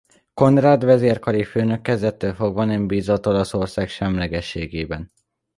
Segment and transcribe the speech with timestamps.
[0.33, 5.11] Conrad vezérkari főnök kezdettől fogva nem bízott Olaszország semlegességben.